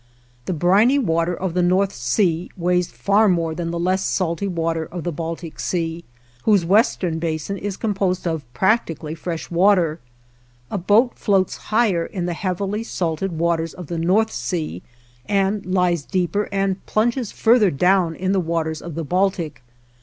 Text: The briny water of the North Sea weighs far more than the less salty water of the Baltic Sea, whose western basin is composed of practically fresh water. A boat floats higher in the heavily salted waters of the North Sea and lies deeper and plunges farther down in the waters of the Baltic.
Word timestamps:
The 0.45 0.53
briny 0.53 0.97
water 0.97 1.35
of 1.35 1.53
the 1.53 1.61
North 1.61 1.93
Sea 1.93 2.49
weighs 2.57 2.89
far 2.89 3.29
more 3.29 3.53
than 3.53 3.69
the 3.69 3.77
less 3.77 4.03
salty 4.03 4.47
water 4.47 4.83
of 4.83 5.03
the 5.03 5.11
Baltic 5.11 5.59
Sea, 5.59 6.03
whose 6.41 6.65
western 6.65 7.19
basin 7.19 7.55
is 7.55 7.77
composed 7.77 8.25
of 8.25 8.51
practically 8.51 9.13
fresh 9.13 9.51
water. 9.51 9.99
A 10.71 10.79
boat 10.79 11.19
floats 11.19 11.55
higher 11.69 12.03
in 12.07 12.25
the 12.25 12.33
heavily 12.33 12.81
salted 12.83 13.33
waters 13.37 13.75
of 13.75 13.85
the 13.85 13.99
North 13.99 14.31
Sea 14.31 14.81
and 15.27 15.67
lies 15.67 16.01
deeper 16.03 16.49
and 16.51 16.83
plunges 16.87 17.31
farther 17.31 17.69
down 17.69 18.15
in 18.15 18.31
the 18.31 18.39
waters 18.39 18.81
of 18.81 18.95
the 18.95 19.03
Baltic. 19.05 19.61